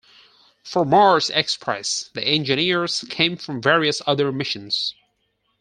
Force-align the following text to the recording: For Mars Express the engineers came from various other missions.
For 0.63 0.83
Mars 0.83 1.29
Express 1.29 2.09
the 2.15 2.23
engineers 2.23 3.05
came 3.07 3.37
from 3.37 3.61
various 3.61 4.01
other 4.07 4.31
missions. 4.31 4.95